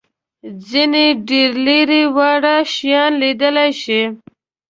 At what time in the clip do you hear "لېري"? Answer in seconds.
1.65-2.03